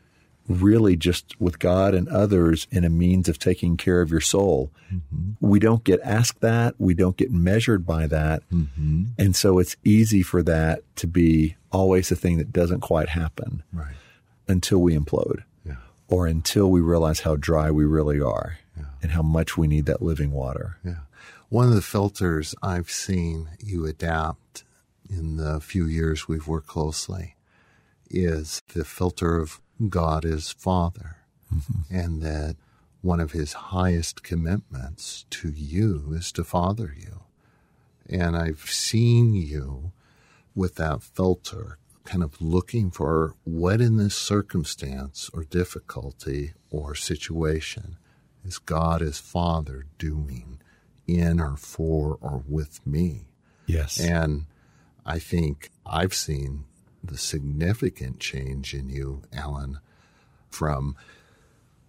really 0.50 0.96
just 0.96 1.40
with 1.42 1.60
God 1.60 1.94
and 1.94 2.08
others 2.10 2.68
in 2.72 2.84
a 2.86 2.90
means 2.90 3.28
of 3.30 3.38
taking 3.40 3.78
care 3.78 4.02
of 4.02 4.12
your 4.12 4.22
soul? 4.22 4.72
Mm-hmm. 4.94 5.32
We 5.40 5.60
don't 5.60 5.84
get 5.84 6.00
asked 6.04 6.42
that. 6.42 6.76
We 6.80 6.94
don't 6.94 7.16
get 7.18 7.32
measured 7.32 7.86
by 7.86 8.08
that. 8.08 8.42
Mm-hmm. 8.50 9.04
And 9.18 9.36
so 9.36 9.60
it's 9.60 9.76
easy 9.84 10.22
for 10.22 10.42
that 10.44 10.82
to 10.98 11.08
be 11.08 11.56
always 11.72 12.12
a 12.12 12.16
thing 12.16 12.38
that 12.38 12.52
doesn't 12.54 12.82
quite 12.82 13.10
happen 13.10 13.64
Right. 13.74 13.96
until 14.48 14.80
we 14.80 14.98
implode 14.98 15.44
Yeah. 15.66 15.76
or 16.08 16.28
until 16.28 16.70
we 16.72 16.82
realize 16.82 17.22
how 17.22 17.36
dry 17.36 17.70
we 17.72 17.84
really 17.86 18.20
are 18.22 18.58
and 19.01 19.12
how 19.12 19.22
much 19.22 19.58
we 19.58 19.68
need 19.68 19.86
that 19.86 20.01
living 20.01 20.32
water. 20.32 20.77
Yeah. 20.84 21.01
One 21.50 21.68
of 21.68 21.75
the 21.75 21.82
filters 21.82 22.56
I've 22.62 22.92
seen 22.92 23.50
you 23.60 23.86
adapt 23.86 24.63
in 25.10 25.38
the 25.38 25.60
few 25.60 25.86
years 25.86 26.27
we've 26.27 26.48
worked 26.48 26.68
closely 26.68 27.36
is 28.10 28.62
the 28.74 28.84
filter 28.84 29.38
of 29.38 29.62
God 29.89 30.25
as 30.25 30.51
Father, 30.51 31.18
mm-hmm. 31.54 31.96
and 31.96 32.22
that 32.22 32.58
one 33.01 33.20
of 33.20 33.32
his 33.32 33.54
highest 33.54 34.24
commitments 34.24 35.25
to 35.30 35.50
you 35.50 36.13
is 36.13 36.32
to 36.34 36.44
father 36.44 36.94
you. 36.98 37.22
And 38.10 38.36
I've 38.36 38.70
seen 38.70 39.34
you 39.34 39.92
with 40.56 40.75
that 40.75 41.04
filter, 41.04 41.77
kind 42.04 42.24
of 42.24 42.42
looking 42.42 42.89
for 42.89 43.36
what 43.44 43.80
in 43.80 43.98
this 43.98 44.16
circumstance 44.16 45.30
or 45.34 45.44
difficulty 45.44 46.54
or 46.72 46.96
situation 46.96 47.98
is 48.48 48.58
God 48.60 49.01
as 49.01 49.20
Father 49.20 49.86
doing 49.98 50.60
in 51.06 51.39
or 51.39 51.58
for 51.58 52.18
or 52.22 52.44
with 52.48 52.86
me. 52.88 53.27
Yes. 53.66 54.00
And 54.00 54.46
I 55.06 55.20
think 55.20 55.70
I've 55.86 56.13
seen 56.13 56.63
the 57.04 57.18
significant 57.18 58.20
change 58.20 58.74
in 58.74 58.89
you, 58.89 59.24
Allen, 59.34 59.80
from, 60.50 60.96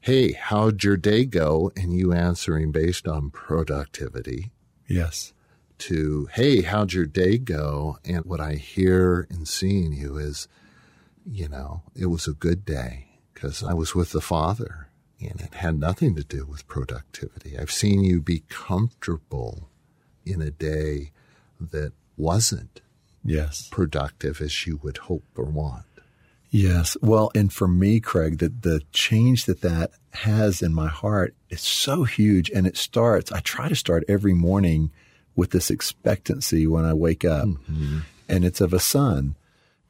hey, 0.00 0.32
how'd 0.32 0.82
your 0.82 0.96
day 0.96 1.24
go? 1.24 1.72
And 1.76 1.92
you 1.92 2.12
answering 2.12 2.72
based 2.72 3.06
on 3.06 3.30
productivity 3.30 4.50
yes. 4.88 5.32
to, 5.78 6.28
hey, 6.32 6.62
how'd 6.62 6.92
your 6.92 7.06
day 7.06 7.38
go? 7.38 7.98
And 8.04 8.24
what 8.24 8.40
I 8.40 8.54
hear 8.54 9.26
in 9.30 9.46
seeing 9.46 9.92
you 9.92 10.16
is, 10.16 10.48
you 11.24 11.48
know, 11.48 11.82
it 11.94 12.06
was 12.06 12.26
a 12.26 12.32
good 12.32 12.64
day 12.64 13.20
because 13.32 13.62
I 13.62 13.74
was 13.74 13.94
with 13.94 14.10
the 14.10 14.20
Father 14.20 14.88
and 15.20 15.40
it 15.40 15.54
had 15.54 15.78
nothing 15.78 16.14
to 16.16 16.25
do 16.25 16.46
with 16.46 16.68
productivity. 16.68 17.58
I've 17.58 17.72
seen 17.72 18.04
you 18.04 18.20
be 18.20 18.44
comfortable 18.48 19.68
in 20.25 20.40
a 20.40 20.50
day 20.50 21.12
that 21.60 21.92
wasn't 22.16 22.80
Yes. 23.25 23.68
productive 23.70 24.40
as 24.40 24.66
you 24.66 24.78
would 24.82 24.98
hope 24.98 25.25
or 25.37 25.44
want. 25.44 25.84
Yes. 26.50 26.96
Well, 27.02 27.30
and 27.34 27.52
for 27.52 27.68
me, 27.68 28.00
Craig, 28.00 28.38
that 28.38 28.62
the 28.62 28.82
change 28.92 29.44
that 29.44 29.60
that 29.60 29.90
has 30.10 30.62
in 30.62 30.72
my 30.72 30.88
heart 30.88 31.34
is 31.50 31.60
so 31.60 32.04
huge. 32.04 32.50
And 32.50 32.66
it 32.66 32.76
starts, 32.76 33.30
I 33.30 33.40
try 33.40 33.68
to 33.68 33.75
start 33.75 34.04
every 34.08 34.32
morning 34.34 34.90
with 35.37 35.50
this 35.50 35.70
expectancy 35.70 36.66
when 36.66 36.84
I 36.84 36.94
wake 36.94 37.25
up. 37.25 37.46
Mm-hmm. 37.46 37.98
And 38.28 38.44
it's 38.44 38.60
of 38.60 38.72
a 38.72 38.80
son 38.80 39.37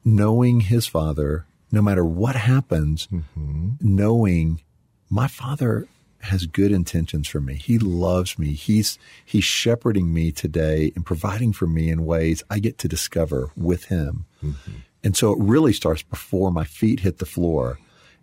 knowing 0.03 0.61
his 0.61 0.87
father, 0.87 1.45
no 1.71 1.81
matter 1.81 2.03
what 2.03 2.35
happens, 2.35 3.07
mm-hmm. 3.07 3.71
knowing 3.79 4.61
my 5.09 5.27
father 5.27 5.87
has 6.21 6.45
good 6.45 6.71
intentions 6.71 7.27
for 7.27 7.39
me. 7.39 7.55
He 7.55 7.79
loves 7.79 8.37
me. 8.37 8.53
He's 8.53 8.99
he's 9.25 9.43
shepherding 9.43 10.13
me 10.13 10.31
today 10.31 10.91
and 10.95 11.05
providing 11.05 11.53
for 11.53 11.67
me 11.67 11.89
in 11.89 12.05
ways 12.05 12.43
I 12.49 12.59
get 12.59 12.77
to 12.79 12.87
discover 12.87 13.51
with 13.55 13.85
him. 13.85 14.25
Mm-hmm. 14.43 14.71
And 15.03 15.15
so 15.15 15.31
it 15.31 15.39
really 15.39 15.73
starts 15.73 16.03
before 16.03 16.51
my 16.51 16.65
feet 16.65 17.01
hit 17.01 17.19
the 17.19 17.25
floor. 17.25 17.79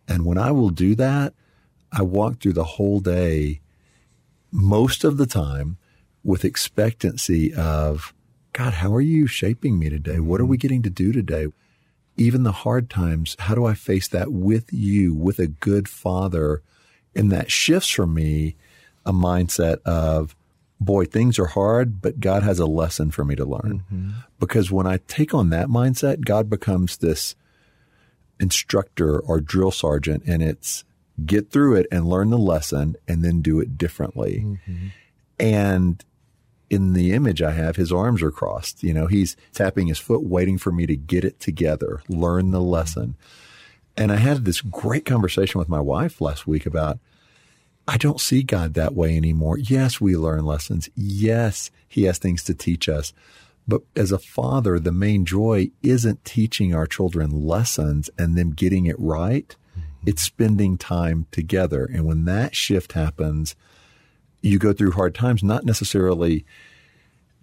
And 0.06 0.26
when 0.26 0.38
I 0.38 0.50
will 0.50 0.70
do 0.70 0.94
that, 0.96 1.32
I 1.90 2.02
walk 2.02 2.40
through 2.40 2.52
the 2.52 2.64
whole 2.64 3.00
day 3.00 3.60
most 4.52 5.04
of 5.04 5.16
the 5.16 5.26
time 5.26 5.78
with 6.22 6.44
expectancy 6.44 7.54
of 7.54 8.12
God, 8.52 8.74
how 8.74 8.94
are 8.94 9.00
you 9.00 9.26
shaping 9.26 9.78
me 9.78 9.90
today? 9.90 10.18
What 10.18 10.40
are 10.40 10.44
we 10.44 10.56
mm-hmm. 10.56 10.62
getting 10.62 10.82
to 10.82 10.90
do 10.90 11.12
today? 11.12 11.46
Even 12.16 12.42
the 12.42 12.52
hard 12.52 12.88
times, 12.88 13.36
how 13.38 13.54
do 13.54 13.66
I 13.66 13.74
face 13.74 14.08
that 14.08 14.32
with 14.32 14.72
you, 14.72 15.14
with 15.14 15.38
a 15.38 15.46
good 15.46 15.88
father? 15.88 16.62
And 17.16 17.32
that 17.32 17.50
shifts 17.50 17.88
for 17.88 18.06
me 18.06 18.56
a 19.04 19.12
mindset 19.12 19.82
of, 19.84 20.36
boy, 20.78 21.06
things 21.06 21.38
are 21.38 21.46
hard, 21.46 22.02
but 22.02 22.20
God 22.20 22.42
has 22.42 22.58
a 22.58 22.66
lesson 22.66 23.10
for 23.10 23.24
me 23.24 23.34
to 23.36 23.44
learn. 23.44 23.82
Mm-hmm. 23.90 24.10
Because 24.38 24.70
when 24.70 24.86
I 24.86 24.98
take 25.08 25.32
on 25.32 25.50
that 25.50 25.68
mindset, 25.68 26.24
God 26.24 26.50
becomes 26.50 26.98
this 26.98 27.34
instructor 28.38 29.18
or 29.18 29.40
drill 29.40 29.70
sergeant, 29.70 30.24
and 30.26 30.42
it's 30.42 30.84
get 31.24 31.50
through 31.50 31.76
it 31.76 31.86
and 31.90 32.06
learn 32.06 32.28
the 32.28 32.36
lesson 32.36 32.96
and 33.08 33.24
then 33.24 33.40
do 33.40 33.58
it 33.58 33.78
differently. 33.78 34.44
Mm-hmm. 34.44 34.86
And 35.40 36.04
in 36.68 36.92
the 36.92 37.12
image 37.12 37.40
I 37.40 37.52
have, 37.52 37.76
his 37.76 37.90
arms 37.90 38.22
are 38.22 38.30
crossed. 38.30 38.82
You 38.82 38.92
know, 38.92 39.06
he's 39.06 39.36
tapping 39.54 39.86
his 39.86 39.98
foot, 39.98 40.24
waiting 40.24 40.58
for 40.58 40.72
me 40.72 40.84
to 40.84 40.96
get 40.96 41.24
it 41.24 41.40
together, 41.40 42.02
learn 42.08 42.50
the 42.50 42.58
mm-hmm. 42.58 42.68
lesson. 42.68 43.16
And 43.96 44.12
I 44.12 44.16
had 44.16 44.44
this 44.44 44.60
great 44.60 45.04
conversation 45.04 45.58
with 45.58 45.68
my 45.68 45.80
wife 45.80 46.20
last 46.20 46.46
week 46.46 46.66
about 46.66 46.98
I 47.88 47.96
don't 47.96 48.20
see 48.20 48.42
God 48.42 48.74
that 48.74 48.94
way 48.94 49.16
anymore. 49.16 49.58
Yes, 49.58 50.00
we 50.00 50.16
learn 50.16 50.44
lessons. 50.44 50.88
Yes, 50.96 51.70
he 51.88 52.04
has 52.04 52.18
things 52.18 52.42
to 52.44 52.54
teach 52.54 52.88
us. 52.88 53.12
But 53.68 53.82
as 53.94 54.12
a 54.12 54.18
father, 54.18 54.78
the 54.78 54.92
main 54.92 55.24
joy 55.24 55.70
isn't 55.82 56.24
teaching 56.24 56.74
our 56.74 56.86
children 56.86 57.30
lessons 57.30 58.10
and 58.18 58.36
them 58.36 58.52
getting 58.52 58.86
it 58.86 58.98
right. 58.98 59.54
Mm-hmm. 59.72 60.08
It's 60.08 60.22
spending 60.22 60.78
time 60.78 61.26
together. 61.30 61.84
And 61.84 62.04
when 62.04 62.24
that 62.26 62.54
shift 62.54 62.92
happens, 62.92 63.56
you 64.40 64.58
go 64.58 64.72
through 64.72 64.92
hard 64.92 65.14
times, 65.14 65.42
not 65.42 65.64
necessarily 65.64 66.44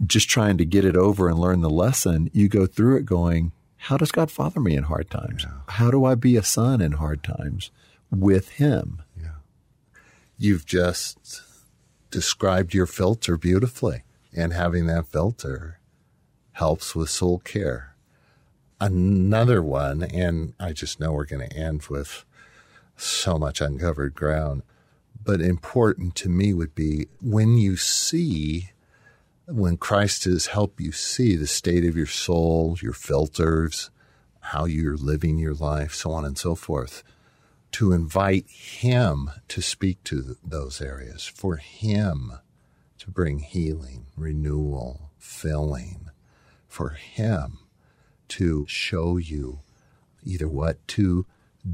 just 0.06 0.30
trying 0.30 0.58
to 0.58 0.66
get 0.66 0.86
it 0.86 0.96
over 0.96 1.30
and 1.30 1.40
learn 1.40 1.62
the 1.62 1.70
lesson. 1.70 2.30
You 2.34 2.48
go 2.50 2.66
through 2.66 2.98
it 2.98 3.06
going, 3.06 3.52
how 3.84 3.98
does 3.98 4.14
God 4.14 4.32
father 4.32 4.62
me 4.62 4.78
in 4.78 4.84
hard 4.84 5.10
times? 5.10 5.46
How 5.68 5.92
do 5.92 6.06
I 6.06 6.16
be 6.16 6.38
a 6.38 6.44
son 6.44 6.80
in 6.80 6.94
hard 6.94 7.22
times 7.22 7.70
with 8.10 8.52
him? 8.52 9.02
Yeah. 9.22 9.40
You've 10.38 10.66
just 10.66 11.42
described 12.10 12.74
your 12.74 12.86
filter 12.86 13.36
beautifully, 13.36 14.04
and 14.34 14.54
having 14.54 14.86
that 14.88 15.08
filter 15.08 15.80
helps 16.54 16.96
with 16.96 17.10
soul 17.10 17.40
care. 17.40 17.98
Another 18.80 19.62
one, 19.62 20.02
and 20.04 20.54
I 20.62 20.72
just 20.72 21.02
know 21.02 21.12
we're 21.12 21.26
going 21.26 21.50
to 21.50 21.56
end 21.56 21.88
with 21.90 22.24
so 22.96 23.38
much 23.38 23.60
uncovered 23.60 24.16
ground. 24.16 24.64
But 25.22 25.42
important 25.42 26.16
to 26.16 26.30
me 26.30 26.54
would 26.54 26.74
be 26.74 27.08
when 27.22 27.58
you 27.58 27.76
see, 27.76 28.70
when 29.48 29.78
Christ 29.78 30.24
has 30.24 30.48
helped 30.48 30.80
you 30.80 30.92
see 30.92 31.36
the 31.36 31.48
state 31.48 31.86
of 31.86 31.98
your 31.98 32.06
soul, 32.06 32.78
your 32.82 32.94
filters, 32.94 33.90
how 34.40 34.66
you're 34.66 34.98
living 34.98 35.38
your 35.38 35.54
life, 35.54 35.94
so 35.94 36.12
on 36.12 36.26
and 36.26 36.38
so 36.38 36.56
forth, 36.56 37.04
to 37.74 37.92
invite 37.92 38.48
Him 38.48 39.32
to 39.50 39.62
speak 39.62 40.04
to 40.06 40.38
those 40.44 40.82
areas, 40.82 41.26
for 41.26 41.58
Him 41.58 42.34
to 43.00 43.12
bring 43.12 43.40
healing, 43.40 44.06
renewal, 44.16 45.12
filling, 45.18 46.10
for 46.68 46.90
Him 46.92 47.60
to 48.30 48.66
show 48.68 49.18
you 49.18 49.60
either 50.24 50.48
what 50.48 50.88
to 50.88 51.26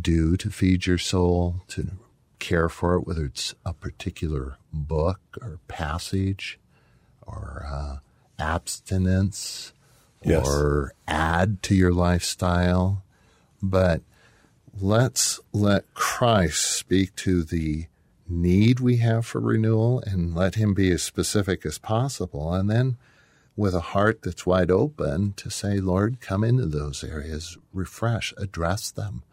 do 0.01 0.35
to 0.37 0.49
feed 0.49 0.87
your 0.87 0.97
soul, 0.97 1.61
to 1.67 1.91
care 2.39 2.69
for 2.69 2.95
it, 2.95 3.05
whether 3.05 3.25
it's 3.25 3.53
a 3.65 3.73
particular 3.73 4.57
book 4.73 5.19
or 5.41 5.59
passage 5.67 6.59
or 7.29 7.65
uh, 7.69 7.97
abstinence 8.37 9.73
Yes. 10.23 10.45
or 10.45 10.93
add 11.07 11.63
to 11.63 11.75
your 11.75 11.93
lifestyle. 11.93 13.03
But 13.61 14.01
let's 14.79 15.39
let 15.53 15.93
Christ 15.93 16.59
speak 16.71 17.15
to 17.17 17.41
the 17.43 17.85
need 18.27 18.79
we 18.81 18.97
have 18.97 19.25
for 19.25 19.39
renewal 19.39 20.03
and 20.05 20.35
let 20.35 20.55
him 20.55 20.73
be 20.73 20.91
as 20.91 21.01
specific 21.03 21.65
as 21.65 21.77
possible. 21.77 22.53
And 22.53 22.69
then 22.69 22.97
with 23.55 23.73
a 23.73 23.79
heart 23.79 24.21
that's 24.21 24.45
wide 24.45 24.69
open 24.71 25.33
to 25.37 25.49
say, 25.49 25.79
Lord, 25.79 26.19
come 26.21 26.43
into 26.43 26.65
those 26.65 27.03
areas, 27.03 27.57
refresh, 27.73 28.33
address 28.37 28.91
them. 28.91 29.23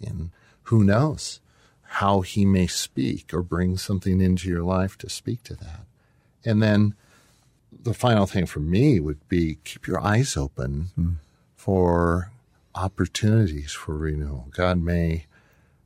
And 0.00 0.30
who 0.64 0.84
knows 0.84 1.40
how 1.82 2.20
he 2.20 2.44
may 2.44 2.66
speak 2.66 3.32
or 3.32 3.42
bring 3.42 3.76
something 3.76 4.20
into 4.20 4.48
your 4.48 4.62
life 4.62 4.96
to 4.98 5.08
speak 5.08 5.42
to 5.44 5.54
that. 5.56 5.86
And 6.44 6.62
then 6.62 6.94
the 7.82 7.94
final 7.94 8.26
thing 8.26 8.46
for 8.46 8.60
me 8.60 9.00
would 9.00 9.26
be 9.28 9.58
keep 9.64 9.86
your 9.86 10.00
eyes 10.00 10.36
open 10.36 11.18
for 11.54 12.30
opportunities 12.74 13.72
for 13.72 13.96
renewal. 13.96 14.48
God 14.50 14.78
may 14.82 15.26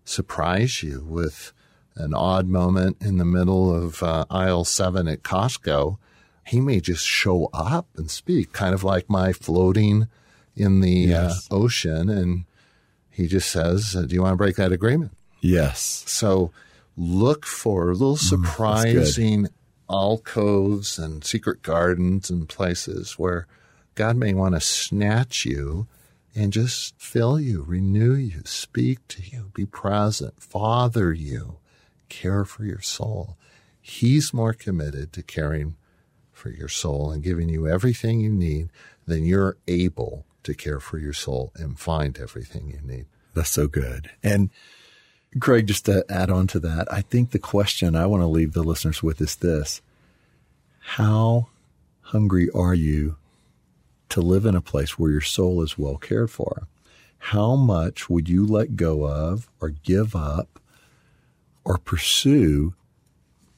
surprise 0.05 0.83
you 0.83 1.05
with 1.07 1.53
an 1.97 2.15
odd 2.15 2.47
moment 2.47 2.97
in 3.01 3.19
the 3.19 3.25
middle 3.25 3.75
of 3.75 4.03
uh, 4.03 4.25
aisle 4.31 4.65
seven 4.65 5.09
at 5.09 5.23
Costco. 5.23 5.99
He 6.47 6.61
may 6.61 6.81
just 6.81 7.05
show 7.07 7.51
up 7.53 7.87
and 7.97 8.11
speak, 8.11 8.53
kind 8.53 8.73
of 8.75 8.83
like 8.85 9.11
my 9.11 9.33
floating 9.33 10.09
in 10.57 10.81
the 10.81 10.91
Yes. 10.91 11.47
uh, 11.51 11.55
ocean. 11.55 12.09
And 12.09 12.45
he 13.11 13.27
just 13.27 13.51
says, 13.51 13.95
uh, 13.95 14.03
Do 14.03 14.15
you 14.15 14.23
want 14.23 14.33
to 14.33 14.37
break 14.37 14.57
that 14.57 14.73
agreement? 14.73 15.13
Yes. 15.41 16.05
So 16.07 16.51
look 16.97 17.45
for 17.45 17.91
a 17.91 17.93
little 17.93 18.17
surprising 18.17 19.49
alcoves 19.91 20.99
and 20.99 21.25
secret 21.25 21.63
gardens 21.63 22.31
and 22.31 22.49
places 22.49 23.13
where 23.13 23.47
God 23.95 24.17
may 24.17 24.35
want 24.35 24.55
to 24.55 24.61
snatch 24.61 25.45
you 25.45 25.87
and 26.35 26.53
just 26.53 26.95
fill 27.01 27.41
you, 27.41 27.63
renew 27.63 28.15
you, 28.15 28.43
speak 28.45 29.07
to 29.09 29.23
you, 29.23 29.51
be 29.55 29.67
present, 29.67 30.41
father 30.41 31.13
you, 31.13 31.57
care 32.09 32.45
for 32.45 32.65
your 32.65 32.81
soul. 32.81 33.37
He's 33.81 34.35
more 34.35 34.53
committed 34.53 35.13
to 35.15 35.23
caring 35.23 35.77
for 36.33 36.51
your 36.51 36.69
soul 36.69 37.11
and 37.11 37.23
giving 37.23 37.49
you 37.49 37.67
everything 37.67 38.21
you 38.21 38.31
need 38.31 38.69
than 39.07 39.25
you're 39.25 39.57
able 39.67 40.27
to 40.45 40.55
care 40.55 40.81
for 40.81 40.99
your 40.99 41.13
soul 41.13 41.51
and 41.57 41.79
find 41.79 42.19
everything 42.19 42.69
you 42.69 42.81
need. 42.83 43.07
That's 43.35 43.51
so 43.51 43.67
good. 43.67 44.11
And 44.23 44.51
Craig, 45.41 45.67
just 45.67 45.87
to 45.87 46.05
add 46.09 46.31
on 46.31 46.47
to 46.49 46.61
that, 46.61 46.91
I 46.93 47.03
think 47.03 47.31
the 47.31 47.39
question 47.39 47.97
I 47.97 48.07
want 48.07 48.23
to 48.23 48.27
leave 48.27 48.53
the 48.53 48.63
listeners 48.63 49.03
with 49.03 49.21
is 49.21 49.37
this 49.37 49.83
How 50.97 51.49
hungry 52.01 52.49
are 52.55 52.75
you 52.75 53.17
to 54.09 54.23
live 54.23 54.47
in 54.47 54.57
a 54.57 54.63
place 54.63 54.99
where 54.99 55.11
your 55.11 55.21
soul 55.21 55.63
is 55.63 55.77
well 55.77 55.99
cared 55.99 56.31
for? 56.31 56.67
How 57.19 57.57
much 57.57 58.09
would 58.09 58.27
you 58.27 58.47
let 58.47 58.75
go 58.75 59.07
of 59.07 59.51
or 59.61 59.69
give 59.69 60.17
up 60.17 60.59
or 61.63 61.77
pursue 61.77 62.73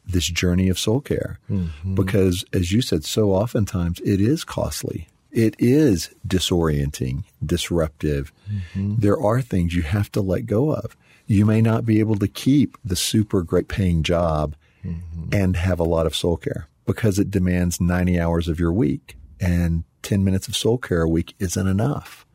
this 0.04 0.26
journey 0.26 0.68
of 0.68 0.78
soul 0.78 1.00
care? 1.00 1.38
Mm-hmm. 1.48 1.94
Because, 1.94 2.44
as 2.52 2.72
you 2.72 2.82
said, 2.82 3.04
so 3.04 3.30
oftentimes 3.30 4.00
it 4.00 4.20
is 4.20 4.42
costly. 4.42 5.06
It 5.30 5.54
is 5.60 6.10
disorienting, 6.26 7.22
disruptive. 7.46 8.32
Mm-hmm. 8.52 8.96
There 8.98 9.18
are 9.18 9.40
things 9.40 9.72
you 9.72 9.82
have 9.82 10.10
to 10.12 10.20
let 10.20 10.46
go 10.46 10.72
of. 10.72 10.96
You 11.28 11.46
may 11.46 11.62
not 11.62 11.86
be 11.86 12.00
able 12.00 12.16
to 12.16 12.28
keep 12.28 12.76
the 12.84 12.96
super 12.96 13.42
great 13.42 13.68
paying 13.68 14.02
job 14.02 14.56
mm-hmm. 14.84 15.32
and 15.32 15.54
have 15.54 15.78
a 15.78 15.84
lot 15.84 16.06
of 16.06 16.16
soul 16.16 16.36
care 16.36 16.66
because 16.92 17.20
it 17.20 17.30
demands 17.30 17.80
90 17.80 18.18
hours 18.18 18.48
of 18.48 18.58
your 18.58 18.72
week 18.72 19.16
and 19.38 19.84
10 20.02 20.24
minutes 20.24 20.48
of 20.48 20.56
soul 20.56 20.76
care 20.76 21.02
a 21.02 21.08
week 21.08 21.34
isn't 21.38 21.68
enough. 21.68 22.26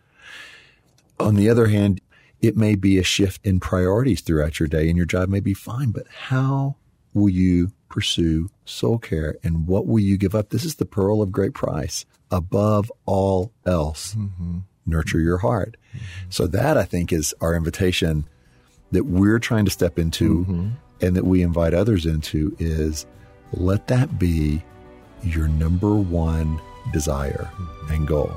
On 1.19 1.35
the 1.35 1.49
other 1.49 1.67
hand, 1.67 1.99
it 2.41 2.55
may 2.55 2.75
be 2.75 2.97
a 2.97 3.03
shift 3.03 3.45
in 3.45 3.59
priorities 3.59 4.21
throughout 4.21 4.57
your 4.57 4.67
day 4.67 4.87
and 4.87 4.95
your 4.95 5.05
job 5.05 5.27
may 5.27 5.41
be 5.41 5.53
fine, 5.53 5.91
but 5.91 6.07
how 6.07 6.77
will 7.13 7.27
you 7.27 7.71
pursue 7.89 8.49
soul 8.63 8.97
care 8.97 9.35
and 9.43 9.67
what 9.67 9.87
will 9.87 9.99
you 9.99 10.17
give 10.17 10.33
up? 10.33 10.49
This 10.49 10.63
is 10.63 10.75
the 10.75 10.85
pearl 10.85 11.21
of 11.21 11.33
great 11.33 11.53
price. 11.53 12.05
Above 12.31 12.89
all 13.05 13.51
else, 13.65 14.15
mm-hmm. 14.15 14.59
nurture 14.85 15.19
your 15.19 15.39
heart. 15.39 15.75
Mm-hmm. 15.89 16.05
So 16.29 16.47
that 16.47 16.77
I 16.77 16.83
think 16.83 17.11
is 17.11 17.35
our 17.41 17.55
invitation 17.55 18.25
that 18.91 19.03
we're 19.03 19.39
trying 19.39 19.65
to 19.65 19.71
step 19.71 19.99
into 19.99 20.39
mm-hmm. 20.39 20.69
and 21.01 21.15
that 21.17 21.25
we 21.25 21.41
invite 21.41 21.73
others 21.73 22.05
into 22.05 22.55
is 22.57 23.05
let 23.53 23.87
that 23.87 24.19
be 24.19 24.63
your 25.23 25.47
number 25.47 25.95
one 25.95 26.59
desire 26.91 27.49
and 27.89 28.07
goal. 28.07 28.31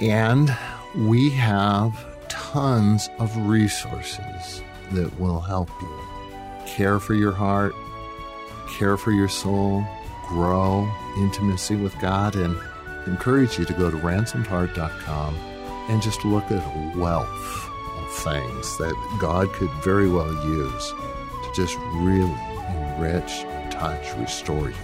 And 0.00 0.54
we 0.94 1.30
have 1.30 1.94
tons 2.28 3.08
of 3.18 3.34
resources 3.36 4.62
that 4.92 5.18
will 5.18 5.40
help 5.40 5.70
you 5.80 6.00
care 6.66 6.98
for 6.98 7.14
your 7.14 7.32
heart, 7.32 7.74
care 8.68 8.96
for 8.96 9.12
your 9.12 9.28
soul, 9.28 9.84
grow 10.26 10.90
intimacy 11.18 11.76
with 11.76 11.98
God, 12.00 12.34
and 12.34 12.58
encourage 13.06 13.58
you 13.58 13.64
to 13.64 13.72
go 13.72 13.90
to 13.90 13.96
ransomedheart.com 13.96 15.34
and 15.88 16.02
just 16.02 16.24
look 16.24 16.44
at 16.50 16.58
a 16.58 16.98
wealth 16.98 17.70
of 17.98 18.12
things 18.24 18.78
that 18.78 19.18
God 19.20 19.52
could 19.52 19.70
very 19.82 20.10
well 20.10 20.32
use 20.46 20.90
to 20.90 21.52
just 21.54 21.76
really 21.94 22.34
enrich, 22.96 23.44
touch, 23.70 24.14
restore 24.16 24.70
you 24.70 24.76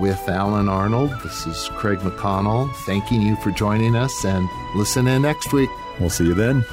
with 0.00 0.28
Allen 0.28 0.68
Arnold. 0.68 1.10
This 1.22 1.46
is 1.46 1.68
Craig 1.72 1.98
McConnell 1.98 2.74
thanking 2.84 3.22
you 3.22 3.36
for 3.36 3.50
joining 3.50 3.96
us 3.96 4.24
and 4.24 4.48
listen 4.74 5.06
in 5.06 5.22
next 5.22 5.52
week. 5.52 5.70
We'll 5.98 6.10
see 6.10 6.26
you 6.26 6.34
then. 6.34 6.64